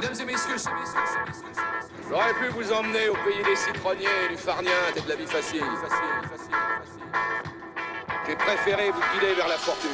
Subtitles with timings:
[0.00, 0.54] Mesdames et messieurs,
[2.08, 5.64] j'aurais pu vous emmener au pays des citronniers du farnien et de la vie facile.
[8.24, 9.90] J'ai préféré vous guider vers la fortune.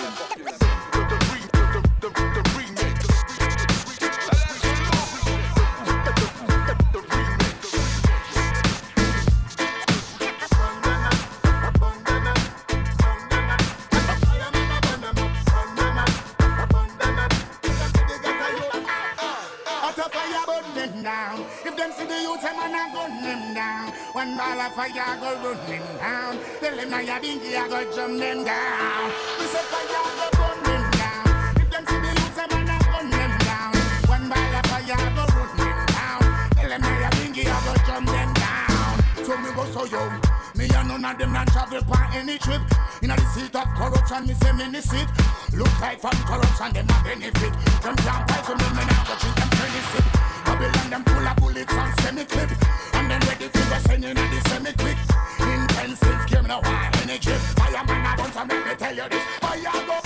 [22.84, 26.38] One ball of fire go run them down.
[26.60, 29.10] Tell them you dinky, I go jump them down.
[29.40, 31.56] We say fire go burn them down.
[31.56, 33.72] If them see the youth, them man a gun them down.
[34.04, 36.22] One ball of fire go run them down.
[36.54, 38.94] Tell them you dinky, I go jump them down.
[39.24, 40.20] So me go so young.
[40.54, 42.60] Me and none of them not travel on any trip.
[43.00, 45.08] In the seat of corruption, me say me ni sit.
[45.56, 47.52] Look like from corruption, them a benefit.
[47.80, 50.33] Them can't fight to me, me now go treat them friendly sip.
[50.64, 52.50] Babylon, them full of bullets and semi-clip.
[52.94, 54.96] And then ready for the sending of the semi-quick.
[55.40, 56.60] Intensive game, no
[57.02, 57.40] any trip.
[57.56, 59.22] Fireman, I want to make me tell you this.
[59.40, 60.03] Fire go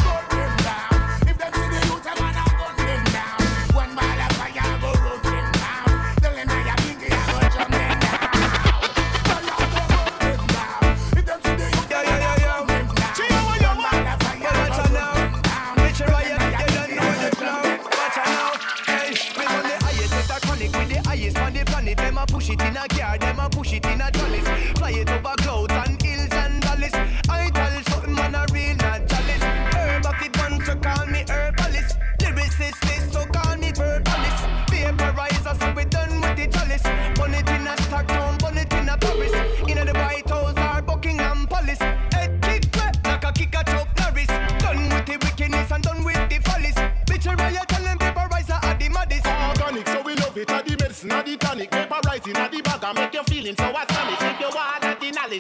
[22.19, 24.49] Them a push it in a car, them a push it in a trellis.
[24.77, 25.38] Fly it over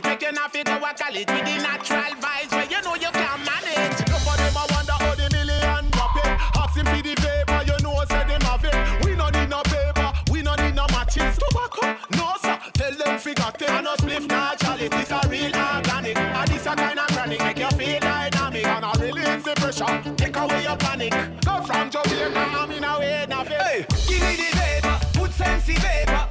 [0.08, 3.12] make you not fit to a college with the natural vibes where you know you
[3.12, 3.98] can manage.
[4.08, 6.32] No for them, I wonder how the million drop it.
[6.56, 9.04] Ask him for the paper, you know, say them have it.
[9.04, 11.36] We no need no paper, we no need no matches.
[11.36, 11.84] Tobacco,
[12.16, 13.68] no sir, tell them figure it.
[13.68, 14.24] And no spliff,
[14.60, 16.16] chalice, this a real organic.
[16.16, 18.66] And this a kind of chronic, make you feel dynamic.
[18.66, 21.12] And I release the pressure, take away your panic.
[21.44, 25.68] Go from Jamaica, I'm in a way, now Hey, give me the paper, put sense
[25.68, 26.27] in paper.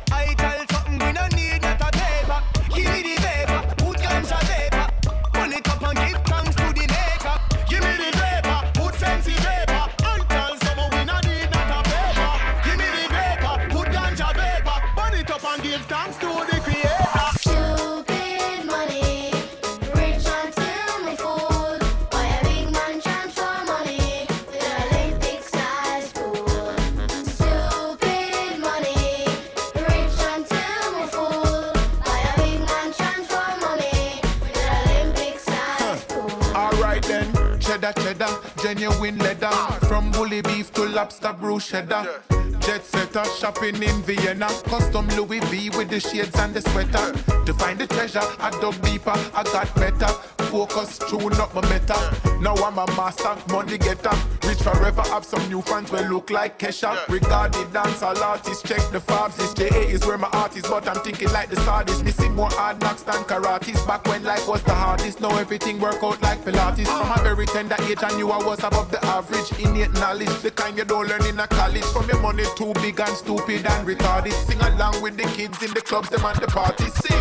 [37.78, 39.52] Cheddar, cheddar, genuine leather.
[39.88, 42.22] From bully beef to lobster brew cheddar.
[42.60, 44.48] Jet setter, shopping in Vienna.
[44.66, 47.14] Custom Louis V with the shades and the sweater.
[47.46, 50.37] To find the treasure, I dug deeper, I got better.
[50.50, 51.98] Focus, tune up my meta.
[52.42, 54.16] Now I'm a master, money getter.
[54.48, 57.08] Rich forever, have some new fans will look like Kesha.
[57.10, 59.36] Regard the dancehall artist, check the fabs.
[59.36, 62.02] This JA is where my art is, but I'm thinking like the sardis.
[62.02, 63.86] Missing more hard knocks than karates.
[63.86, 66.88] Back when life was the hardest, now everything work out like Pilates.
[66.88, 69.52] From a very tender age, I knew I was above the average.
[69.60, 71.86] Innate knowledge, the kind you don't learn in a college.
[71.86, 74.34] From your money too big and stupid and retarded.
[74.48, 76.94] Sing along with the kids in the clubs, them and the parties.
[76.94, 77.18] Sing.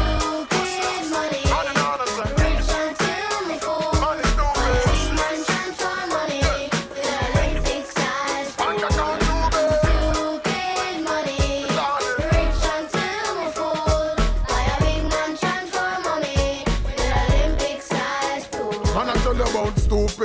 [0.46, 1.35] Stupid money,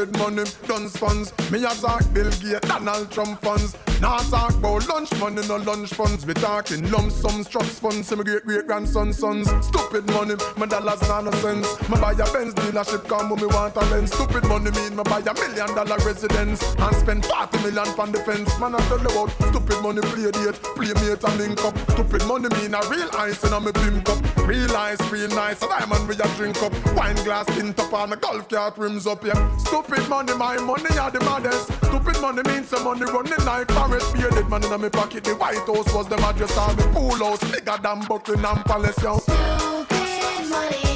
[0.02, 1.34] stupid money, dunce funds.
[1.52, 3.91] Me a talk Bill Gates, Donald Trump funds.
[4.02, 6.26] Now talk about lunch money, no lunch funds.
[6.26, 9.48] Me talking lump sums, trust funds, my great great grandson sons.
[9.64, 11.68] Stupid money, my dollars not no sense.
[11.88, 14.12] Me buy a Benz dealership, come when me want a lens.
[14.12, 18.50] Stupid money mean me buy a million dollar residence and spend 40 million on defense.
[18.60, 21.78] Man, I tell you about stupid money, play date, play mate and link up.
[21.92, 24.48] Stupid money mean a real ice in a me pimp cup.
[24.48, 26.74] Real ice, real nice, a diamond we a drink up.
[26.96, 29.58] Wine glass tint up and a golf cart rims up, yeah.
[29.58, 31.72] Stupid money, my money are the maddest.
[31.86, 34.14] Stupid money means some money running like forest.
[34.14, 37.44] Bearded man in my pocket, the White House was the address on the pool house.
[37.52, 39.18] Bigger than Buckingham Palace, yo.
[39.18, 40.91] Stupid money,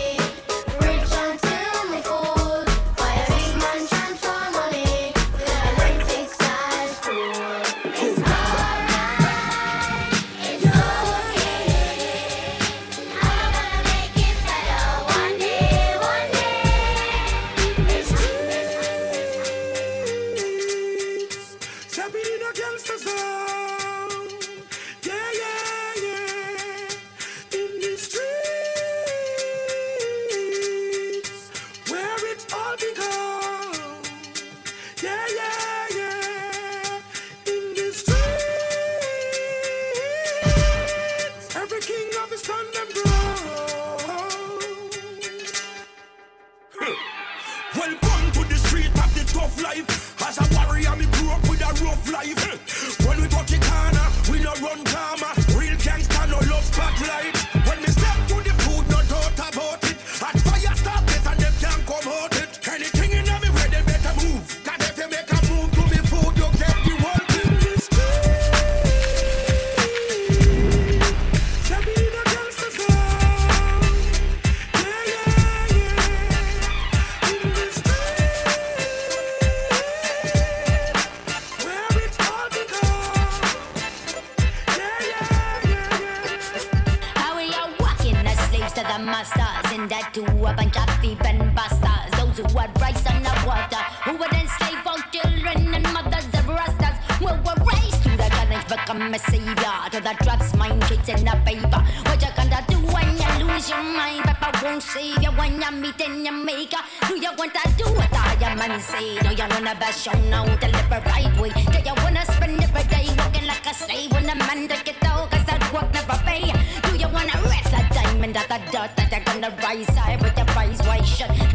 [89.06, 92.12] masters, and that to a bunch of thieving bastards.
[92.18, 96.46] Those who would rise on the water, who would enslave our children and mothers of
[96.50, 96.98] rastas.
[97.22, 101.26] Well, we're raised to the gunners, become a savior to the drugs, mind tricks, and
[101.28, 101.82] the paper.
[102.10, 104.26] What you gonna do when you lose your mind?
[104.26, 106.82] Papa won't save you when you're meeting your maker.
[107.08, 109.20] Do you want to do what I am and say?
[109.22, 111.54] Do you wanna be shown how to live the right way?
[111.54, 115.04] Do you wanna spend every day walking like a slave when a man take it
[115.06, 115.30] out?
[115.32, 116.52] Cause that work never pay.
[116.84, 117.95] Do you wanna rest a
[118.26, 121.55] diamond at the dirt that they're gonna rise high with your price white shirt?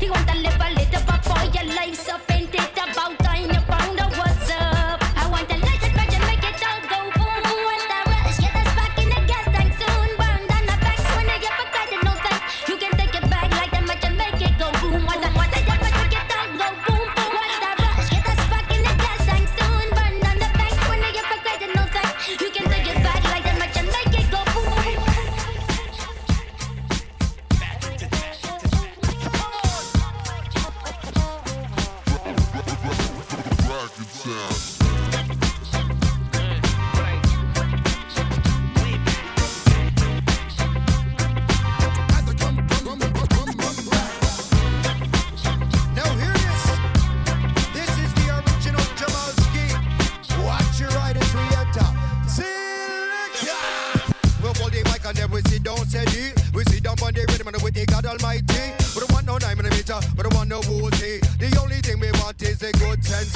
[57.41, 58.75] The rhythm with the God Almighty.
[58.95, 61.21] We don't want no nine millimeter, we don't want no woozy.
[61.39, 63.33] The only thing we want is a good sense.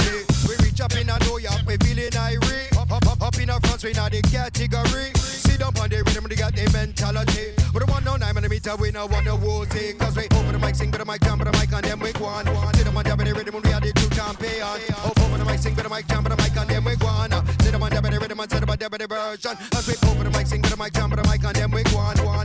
[0.49, 2.69] We reach up in a New York, we feeling irie.
[2.77, 5.13] Up, up, up, up in our front, we not the category.
[5.17, 7.57] Sit down on the rhythm, we got the mentality.
[7.73, 9.95] We don't want no nine millimeter, we don't want no woozy.
[9.95, 11.99] Cause we open the mic, sing, but the mic, jump, but the mic, and then
[12.01, 12.45] we go on.
[12.75, 14.61] Sit down on the rhythm, we are the true champion.
[15.07, 17.07] Open the mic, sing, but the mic, jump, but the mic, and then we go
[17.07, 17.31] on.
[17.63, 19.57] Sit down on the rhythm, and down on the version.
[19.73, 21.71] As we open the mic, sing, but the mic, jump, but the mic, and then
[21.71, 22.44] we go on.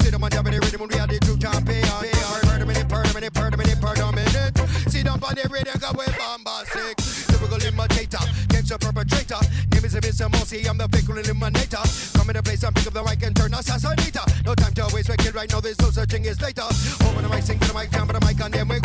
[5.30, 6.98] Down on the rhythm, go we bombastic.
[6.98, 9.38] Typical imitator, gangster perpetrator.
[9.72, 10.32] Name is Mr.
[10.32, 11.86] Mossy, I'm the fickle eliminator.
[12.16, 14.26] Come in the place and pick up the mic and turn assassinator.
[14.46, 16.66] No time to waste, we kill right now, there's no searching is later.
[17.06, 18.79] Open the mic, sing to the mic, jump to the mic, and then we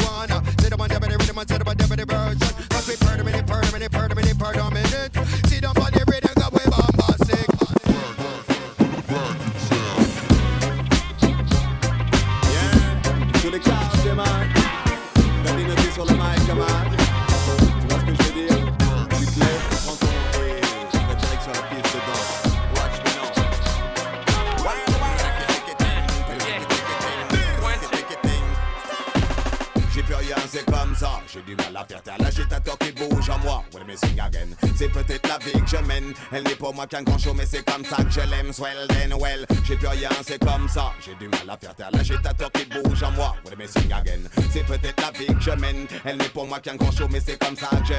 [36.64, 38.50] pour moi qu'un grand show, mais c'est comme ça que je l'aime.
[38.50, 39.44] Swell, then well.
[39.66, 40.94] J'ai plus rien, c'est comme ça.
[41.04, 43.36] J'ai du mal à faire taire l'agitateur qui bouge en moi.
[43.58, 44.22] Me sing again.
[44.50, 45.86] C'est peut-être la vie que je mène.
[46.06, 47.94] Elle n'est pour moi qu'un grand show, mais c'est comme ça que je.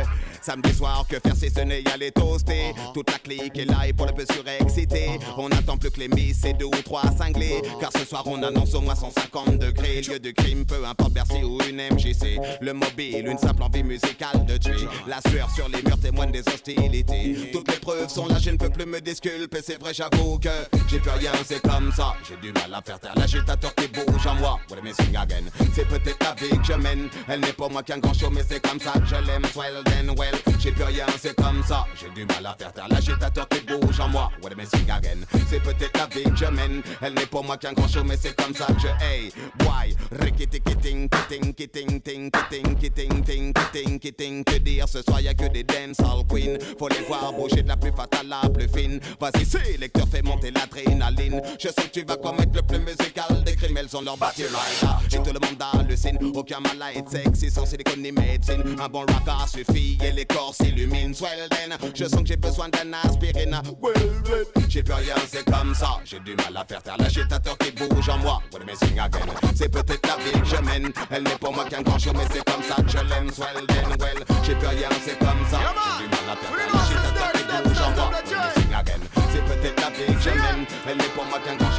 [0.46, 2.76] Samedi soir, que faire si ce n'est y aller toaster?
[2.94, 5.18] Toute la clique est là et pour le peu surexcité.
[5.38, 7.64] On n'attend plus que les miss et deux ou trois cinglés.
[7.80, 10.02] Car ce soir, on annonce au moins 150 degrés.
[10.02, 12.40] Lieu de crime, peu importe Bercy ou une MJC.
[12.62, 14.88] Le mobile, une simple envie musicale de tuer.
[15.08, 17.50] La sueur sur les murs témoigne des hostilités.
[17.52, 19.62] Toutes les preuves sont là, je ne peux plus me disculper.
[19.66, 20.50] C'est vrai, j'avoue que
[20.88, 22.14] j'ai plus rien, c'est comme ça.
[22.30, 24.60] J'ai du mal à faire taire l'agitateur qui bouge en moi.
[24.70, 25.46] What am I sing again?
[25.74, 27.10] C'est peut-être la vie que je mène.
[27.28, 29.44] Elle n'est pas moi qu'un grand show, mais c'est comme ça que je l'aime.
[29.52, 30.35] Swell, then well.
[30.60, 31.86] J'ai plus rien, c'est comme ça.
[31.96, 34.30] J'ai du mal à faire taire l'agitateur qui bouge en moi.
[34.66, 35.20] Sing again?
[35.48, 36.82] C'est peut-être la vie que je mène.
[37.02, 38.88] Elle n'est pas moi qu'un grand show, mais c'est comme ça que je.
[39.04, 39.96] Hey, why?
[40.12, 44.44] Rikiti kitting, kitting, kitting, ting, kitting, kitting, ting, kitting, kitting.
[44.44, 46.58] Que dire ce soir, y'a que des dancehall queen.
[46.80, 49.00] Faut les voir bouger de la plus fatale à la plus fine.
[49.20, 51.42] Vas-y, c'est lecteur, fais monter l'adrénaline.
[51.60, 52.96] Je sais que tu vas commettre le plus crimes,
[53.86, 55.16] elles ont leur bâti rider.
[55.16, 58.64] Et tout le monde hallucine, aucun mal à être sexy sans silicone médecine.
[58.80, 61.14] Un bon rocker suffit et les corps s'illuminent.
[61.14, 63.62] Swell then, je sens que j'ai besoin d'un aspirine.
[64.70, 66.00] J'ai plus rien, c'est comme ça.
[66.04, 68.42] J'ai du mal à faire taire l'agitateur qui bouge en moi.
[69.56, 70.92] C'est peut-être la vie que je mène.
[71.12, 73.32] Elle n'est pour moi qu'un grand show, mais c'est comme ça que je l'aime.
[73.32, 75.60] Swell then, well, j'ai plus rien, c'est comme ça.
[76.00, 78.12] J'ai du mal à faire taire l'agitateur qui bouge en moi.
[79.32, 80.66] C'est peut-être la vie que je mène.
[80.88, 81.75] Elle n'est pour moi qu'un grand show,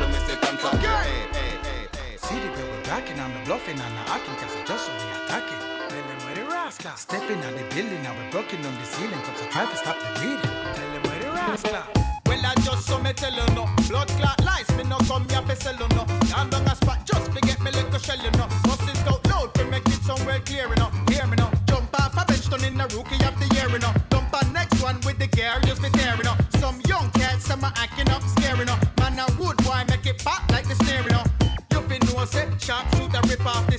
[3.01, 5.61] the girl we're rocking on the bluffing acting cause I just so we attacking.
[5.89, 6.97] Tell them where the rascal.
[6.97, 9.97] Stepping on the building now we're broken on the ceiling cause I try to stop
[10.01, 10.55] the bleeding.
[10.73, 11.85] Tell them where the rascal.
[12.27, 13.69] Well, I just saw me tell you no.
[13.89, 16.05] Blood clot lies, me no come here for sell you no.
[16.31, 18.49] Down down a spot, just forget me little shell you know.
[18.65, 20.91] Bust it out loud, to make it somewhere clear know.
[21.09, 21.53] Hear me now.
[21.67, 23.93] Jump off a bench, turn in a rookie of the year know.
[24.09, 26.37] Dump on next one with the gear, just be you know.
[26.61, 28.23] Some young cats, some are acting up,
[32.67, 33.76] sharp shooter rip off the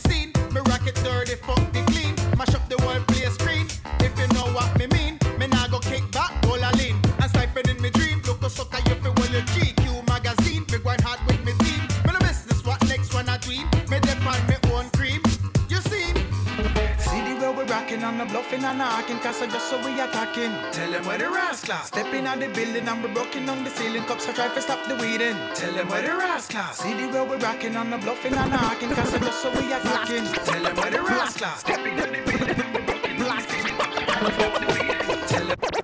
[18.68, 20.52] and the hacking cause I just so we attacking.
[20.72, 21.78] Tell them where the rascal.
[21.86, 24.86] Stepping on the building and we're broken on the ceiling cups I try to stop
[24.88, 25.38] the weeding.
[25.56, 26.74] Tell them where the rascal.
[26.74, 29.50] See the way we're rocking on the bluffing and the hacking cause I just so
[29.52, 30.26] we attacking.
[30.46, 31.52] Tell them where the rascal.
[31.58, 34.58] Stepping on the building and we're broken on the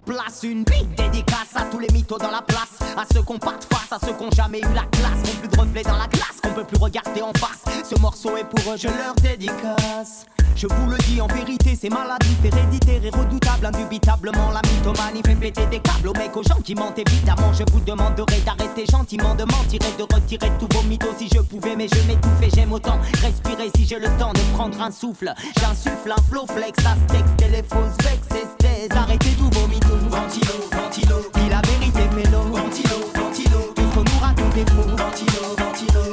[0.05, 3.53] Place une big dédicace à tous les mythos dans la place, à ceux qu'on pas
[3.53, 5.83] de face, à ceux qui ont jamais eu la classe, qui ont plus de reflets
[5.83, 7.63] dans la glace, qu'on peut plus regarder en face.
[7.83, 10.25] Ce morceau est pour eux, je leur dédicace.
[10.55, 15.36] Je vous le dis en vérité, c'est maladif, héréditaire et redoutable, indubitablement la mythomanie fait
[15.36, 17.51] péter des câbles aux mecs, aux gens qui mentent évidemment.
[17.53, 21.39] Je vous demanderai d'arrêter gentiment de mentir et de retirer tous vos mythos si je
[21.39, 24.91] pouvais, mais je m'étouffe et j'aime autant respirer si j'ai le temps de prendre un
[24.91, 25.33] souffle.
[25.60, 27.24] J'insuffle un flow flex, astex,
[27.69, 28.89] fausses vex, esthèse.
[28.95, 29.98] Arrêtez tous vos mythos.
[30.10, 32.41] Ventilo, ventilo, dis la vérité, mélo.
[32.51, 34.95] Ventilo, ventilo, tout ce qu'on nous raconte est faux.
[34.95, 36.12] Ventilo, ventilo,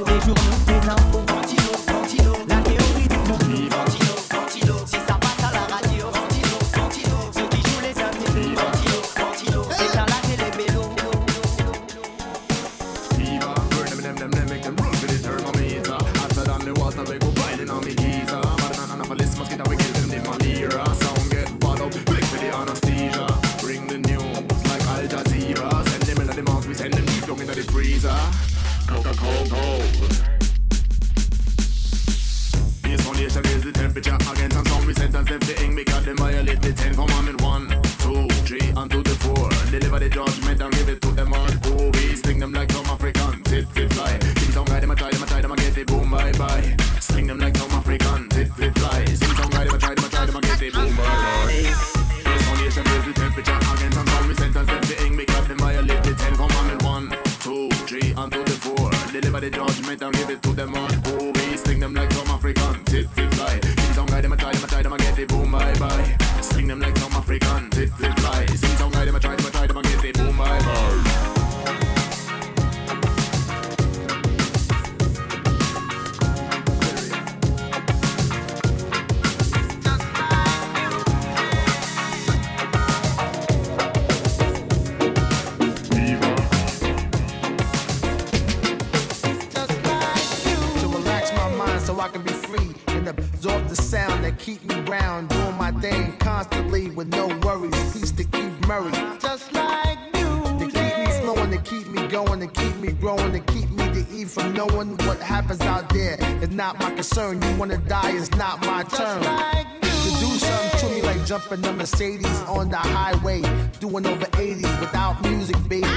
[94.23, 97.75] the that keep me round, doing my thing constantly with no worries.
[97.93, 100.43] Peace to keep Murray, just like you.
[100.59, 103.85] To keep me flowing, to keep me going, to keep me growing, to keep me
[103.93, 106.17] to eat from knowing what happens out there.
[106.43, 107.41] It's not my concern.
[107.43, 109.23] You wanna die, it's not my turn.
[109.23, 113.43] To do something to me like jumping a Mercedes on the highway,
[113.81, 115.89] doing over 80 without music, baby.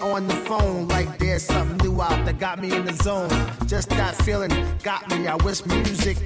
[0.00, 3.30] On the phone like there's something new out that got me in the zone.
[3.66, 4.50] Just that feeling
[4.82, 5.26] got me.
[5.26, 6.18] I wish music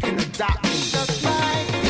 [0.62, 0.62] me.
[0.62, 1.89] Just like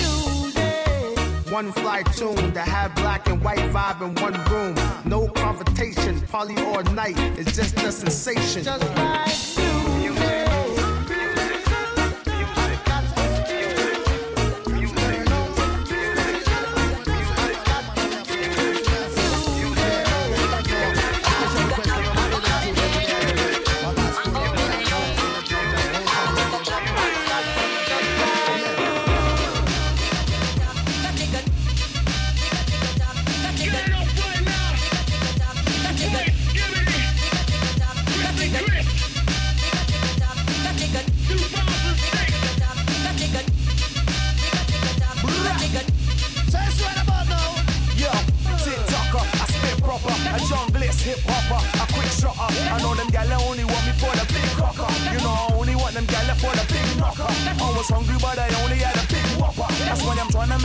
[1.51, 4.73] One fly tune to have black and white vibe in one room.
[5.03, 7.19] No confrontation, party all night.
[7.37, 8.63] It's just a sensation.
[8.63, 9.60] Just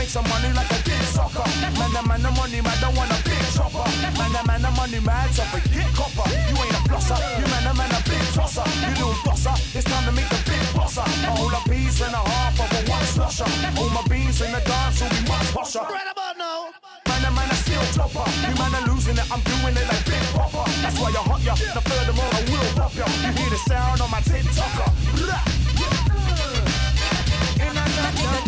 [0.07, 1.43] make some money like a big sucker.
[1.75, 3.83] Man, the man, the money, man, don't want a big chopper.
[4.15, 6.27] Man, the man, the money, man, so forget copper.
[6.47, 8.63] You ain't a flosser, you man, the man, a big tosser.
[8.87, 11.03] You little bosser, it's time to make the big bosser.
[11.03, 13.49] A whole a piece and a half of a one slusher.
[13.75, 15.83] All my beans in the dance will be much posher.
[15.83, 16.71] About now.
[17.07, 18.23] Man, the man, a steel chopper.
[18.47, 20.63] You man, are losing it, I'm doing it like Big Popper.
[20.79, 21.55] That's why you're hot, ya.
[21.75, 23.05] Now furthermore, I will pop ya.
[23.27, 24.87] You hear the sound on my TikToker.
[25.19, 25.57] Blah.
[27.59, 28.46] I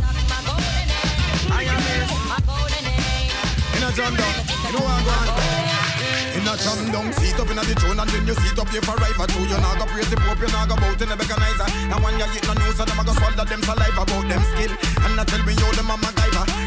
[3.80, 4.36] In a jam down,
[4.68, 8.10] you know I'm going In a jam down, seat up in a the throne And
[8.10, 10.76] then you seat up here for for two You go praise the pope, you go
[10.76, 13.46] bout in the mechanizer Now when you get no news, so them a go swallow
[13.46, 14.76] them saliva About them skill,
[15.08, 16.59] and I tell me you them a MacGyver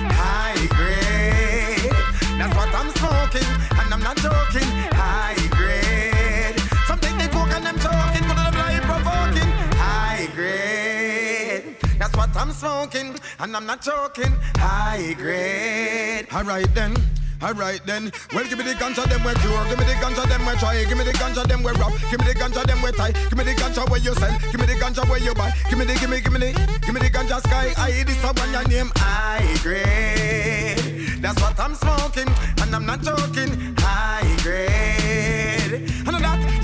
[13.42, 16.28] And I'm not joking High grade.
[16.32, 16.94] Alright then
[17.42, 20.46] Alright then, well give me the ganja them we cure, give me the ganja them
[20.46, 22.92] we try, give me the ganja them we rap, give me the ganja them we
[22.92, 25.52] tie, give me the ganja where you sell, give me the ganja where you buy,
[25.68, 28.22] give me the, give me, give me the, give me the ganja sky, I this
[28.22, 34.36] a one your name, high grade, that's what I'm smoking, and I'm not joking, high
[34.44, 35.41] grade,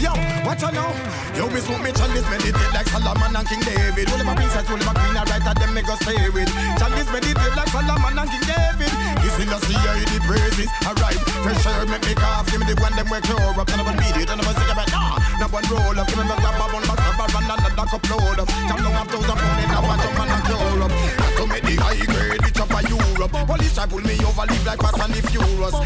[0.08, 0.90] yo, what you know,
[1.36, 4.80] yo me smoke me chalice meditate like Solomon and King David, of my princess, of
[4.80, 8.30] my queen, I write at them me go stay with, chalice meditate like Solomon and
[8.30, 12.66] King David, this industry I the praises, alright, fresh air make me cough, give me
[12.72, 14.92] the one them we cure up, and I will beat it, and I will cigarette,
[14.92, 17.86] nah, now one roll up, give me my grab up on my cup, and another
[17.88, 20.82] cup load up, jam down have thousand pound in a watch up and a cure
[20.86, 24.46] up, I come make the high grade, up a Europe, police I pull me over,
[24.48, 25.76] live like Fast and the Furious,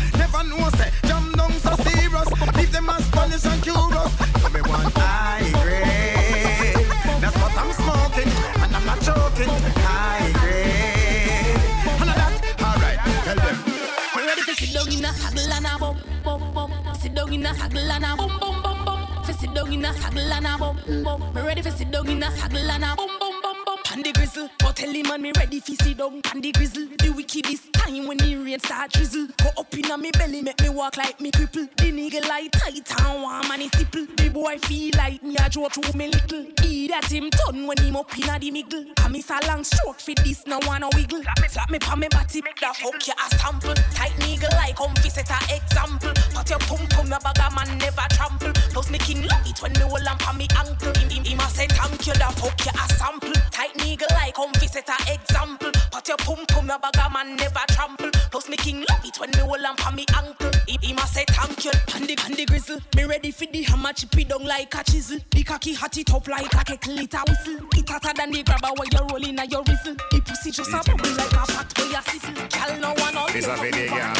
[19.72, 21.34] down in a haggle and a bum bum.
[21.34, 23.78] Me ready to sit down in a haggle and a bum bum bum bum.
[23.84, 26.20] Pan the grizzle, but tell him man me ready fi sit down.
[26.22, 29.26] Pan the grizzle, the wickedest time when the rain start drizzle.
[29.38, 31.68] Go up inna me belly, me walk like me cripple.
[31.76, 34.06] The nigga like tight and warm and he stipple.
[34.16, 36.46] The boy feel like me a draw through me little.
[36.62, 38.84] He that him turn when him up inna the middle.
[38.98, 41.22] I miss a long stroke fi this, no wanna wiggle.
[41.48, 43.74] Slap me pa me body, make that fuck you a sample.
[43.92, 46.12] Tight nigga like come fi set a example.
[46.34, 48.52] But your pum pum na bag a man never trample.
[48.72, 50.92] Plus me king love it when me hold on pa me ankle.
[50.94, 53.32] Him, him, him a say thank you, that fuck you a sample.
[53.50, 55.70] Tight nigga like come fi set a example.
[55.90, 58.10] But your pum pum na bag a man never trample.
[58.30, 60.50] Plus me king love it when me hold on pa me ankle.
[60.68, 61.70] Him a say thank you.
[61.94, 64.84] And the, and the grizzle, me ready for the hammer chip it down like a
[64.84, 65.18] chisel.
[65.30, 67.66] The cocky hot it up like a kettle, it a whistle.
[67.74, 69.94] It hotter than the grabber when you're rolling a your whistle.
[70.10, 72.34] The pussy just a bubble like a pot where you sizzle.
[72.34, 74.14] Girl no one all This a the girl.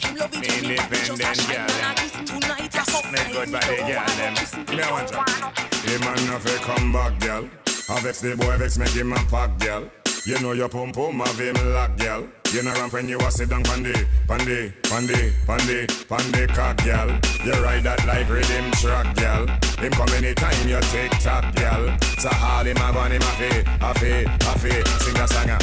[0.00, 2.14] Him love it when me Independent just a shine and a kiss.
[2.30, 4.76] Tonight I fuck Make good by the girl.
[4.76, 5.64] Me a want you.
[5.84, 7.48] The man no fi come back, girl.
[7.90, 9.90] I vex the boy, vex make him a pack, girl.
[10.26, 12.26] You know your pum pum have him lock, girl.
[12.50, 13.92] You know ramp when you a sit down pandy,
[14.26, 17.12] pandy, pandy, pandy, pandy cock, girl.
[17.44, 19.44] You ride that like rhythm track, girl.
[19.76, 21.92] Him come anytime you take top, girl.
[22.16, 23.52] So hard him a gun him a fi,
[23.84, 24.72] a fi, a fi.
[25.04, 25.58] Sing a singer.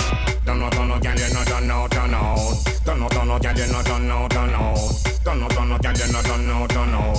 [0.45, 2.53] Don't know, don't know, girl, you know, don't know, don't know.
[2.85, 4.75] Don't know, don't know, girl, you know, don't know, don't know.
[5.25, 7.15] Don't know, don't know, girl, you know, don't know, don't know.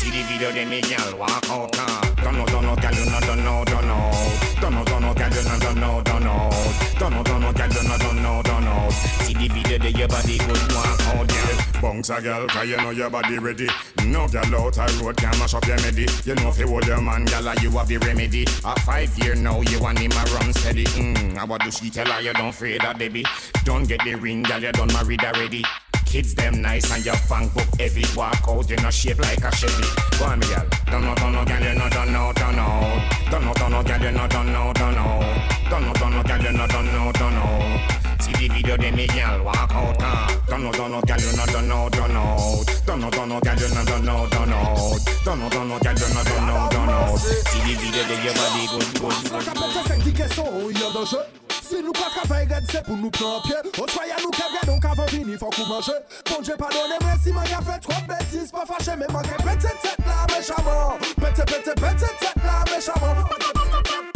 [0.00, 2.14] See the video, then me girl walk out, car.
[2.24, 4.39] Don't know, don't know, girl, you know, don't know, don't know.
[4.60, 6.50] Don't know, don't know, girl, you not done know, done know.
[6.98, 8.90] Don't know, don't know, girl, you not done know, done know.
[8.90, 11.80] See the video there, your body good walk out, girl.
[11.80, 13.68] Bounce a girl, cause you know your body ready.
[14.04, 16.06] No girl out a road can mash up your medi.
[16.24, 18.42] You know if you hold your man, girl, you have the remedy.
[18.64, 20.84] A five year now, you want him a run steady.
[20.84, 22.20] Mm, I what do she tell her?
[22.20, 23.24] You don't afraid of baby.
[23.64, 25.64] Don't get the ring, girl, you done married already.
[26.10, 28.02] Kids them nice and your bank book heavy.
[28.16, 29.86] Walk out, you know shape like a Chevy.
[30.18, 30.66] Go on, girl.
[30.90, 33.00] Don't know, don't know, girl, you know, don't know, don't know.
[33.30, 35.22] Don't know, don't know, girl, you know, don't know, don't know.
[35.70, 37.80] Don't know, don't know, girl, you know, don't know, don't know.
[38.18, 39.96] See the video, then me girl walk out.
[40.00, 40.36] Uh.
[40.48, 42.64] Don't know, don't know, girl, you know, don't know, don't know.
[42.84, 44.98] Don't know, don't know, girl, you know, don't know, don't know.
[45.24, 47.16] Don't know, don't know, girl, you know, don't know, don't know.
[47.22, 49.44] See the video, then your body good, good, good.
[49.46, 53.14] Kapete sek di keson, yon dan jeu Si nou pa travay red se pou nou
[53.14, 55.94] planpye Oswaya nou kebre donk avan vini fok ou manje
[56.26, 59.70] Bon dje padone mwen si man ya fe trop betis Pa fache men manke pete
[59.84, 63.22] tet la mechaman Pete pete pete tet la mechaman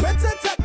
[0.03, 0.64] Pete tet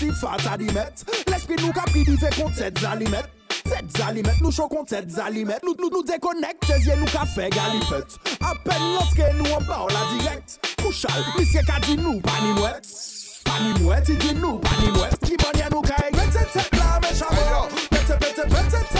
[0.00, 3.28] si fat adimet Lespi nou ka pridive kont set zalimet.
[3.60, 5.62] Set zalimet, nou chou kont set zalimet.
[5.66, 8.16] Nou, nou, nou dekonek, tezye nou ka fe galifet.
[8.40, 10.58] Apen loske nou an ba ou la direkt.
[10.80, 12.88] Kouchal, misye ka di nou panimwet
[13.44, 16.56] Panimwet, i di nou panimwet Ki banye nou ka ek Pete,
[17.90, 18.99] pete, pete, pete, pete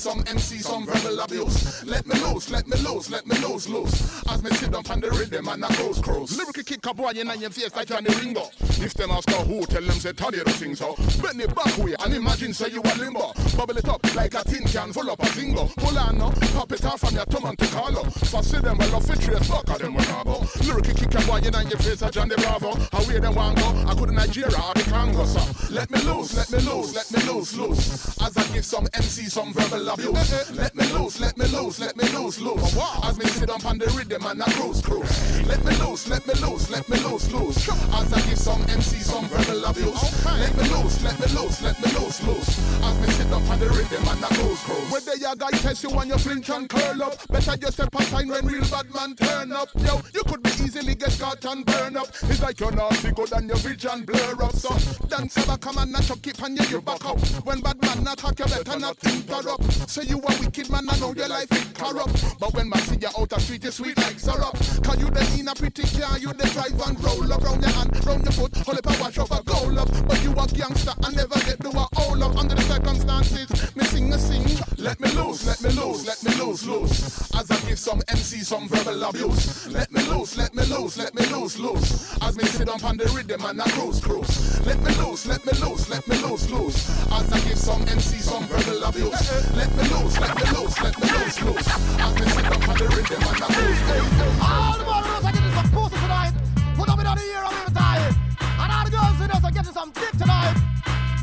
[0.00, 1.84] some MC some verbal abuse.
[1.84, 4.24] Let me loose, let me loose, let me loose, loose.
[4.30, 6.38] As me sit down on the rhythm and I cruise, cruise.
[6.38, 8.48] Lyrical kick a boy in your face like Johnny Ringo.
[8.80, 10.94] If them ask her who, tell them say Toddy don't sing so.
[11.20, 13.32] Bend it back way and imagine say you a limbo.
[13.56, 15.68] Bubble it up like a tin can full up a zingo.
[15.76, 18.08] Pull on no, pop it off from your tongue to Carlo.
[18.24, 20.46] So see them well off it trace, fuck them when I go.
[20.64, 22.72] Lyrical kick a boy in your face like Johnny Bravo.
[22.90, 23.68] How where them want go?
[23.86, 25.44] I could Nigeria or the Congo, so.
[25.70, 28.18] Let me loose, let me loose, let me loose, loose.
[28.22, 30.32] As I give some MC some verbal abuse.
[30.32, 32.76] Eh, eh, let me loose, let me loose, let me loose, loose.
[33.02, 35.46] As me sit up on the rhythm and I cruise, cruise.
[35.46, 37.68] Let me loose, let me loose, let me loose, loose.
[37.68, 40.24] As I give some MC some verbal abuse.
[40.24, 42.50] Let me loose, let me loose, let me loose, loose.
[42.82, 44.90] As me sit up on the rhythm and I cruise, cruise.
[44.90, 48.28] Whether your guy test you and your flinch and curl up, better you step aside
[48.28, 49.68] when real bad man turn up.
[49.78, 52.08] Yo, you could be easily get caught and burn up.
[52.24, 54.54] It's like you're nasty good and your vision blur up.
[54.54, 54.70] So
[55.08, 57.18] dance about come and not chuck it and you, you back up.
[57.44, 59.69] When bad man attack you better not interrupt.
[59.70, 62.38] Say you a wicked man, I know your life is corrupt.
[62.38, 64.54] But when man see you out the street, it's sweet like syrup.
[64.82, 67.70] Cause you the in a pretty car, you the drive and roll up round your
[67.72, 69.88] hand, round your foot, hold up a wash up a goal up.
[70.06, 73.76] But you a gangster and never get do a all up under the circumstances.
[73.76, 74.44] Me sing a sing,
[74.78, 77.30] let me loose, let me loose, let me loose, loose.
[77.34, 79.66] As I give some MC some verbal abuse.
[79.68, 82.16] Let me loose, let me loose, let me loose, loose.
[82.22, 84.66] As me sit up on the rhythm and I cruise, cruise.
[84.66, 86.88] Let me loose, let me loose, let me loose, loose.
[87.12, 89.59] As I give some MC some verbal abuse.
[89.60, 91.68] Let me loose, let me loose, let me loose, loose.
[91.68, 94.40] As me sit up on the rhythm and I cruise, cruise.
[94.40, 96.32] All the boys are getting some pussy tonight.
[96.76, 98.14] Put up it on the ear of every time.
[98.40, 100.56] And all the girls in us are getting some dick tonight.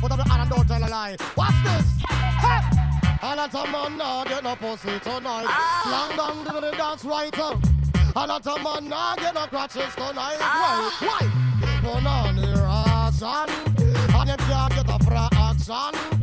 [0.00, 1.16] Put up the hand and don't tell a lie.
[1.36, 1.86] Watch this.
[2.38, 2.62] Hey!
[3.22, 5.46] A lot of man now get no pussy tonight.
[5.50, 5.82] Ah.
[5.82, 7.58] Slang down to the dance right up.
[8.14, 10.38] A lot of man now get no crutches tonight.
[10.38, 10.94] Ah.
[11.00, 11.08] Why?
[11.08, 11.22] Why?
[11.82, 13.50] Put on the action.
[14.14, 16.17] And if you get a fraction,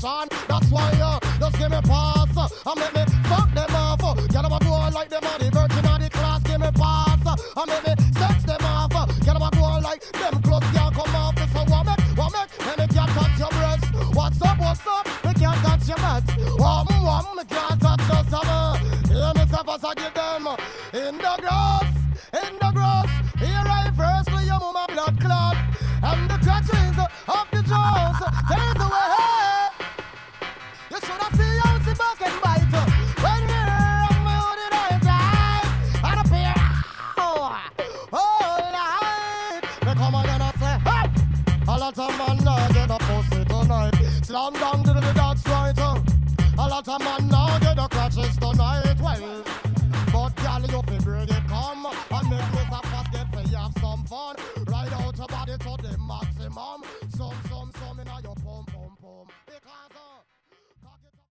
[0.00, 0.28] potion.
[0.48, 2.36] That's why you just give me pass.
[2.36, 4.04] Uh, and make me fuck them off.
[4.04, 4.14] Uh.
[4.14, 6.42] Get them a go like them are the virgin of the class.
[6.42, 7.20] Give me pass.
[7.56, 8.90] And make me sex them off.
[9.24, 11.34] Get them a go like them clothes can't come off.
[11.52, 13.69] So what make, what make, and me can't touch your breast.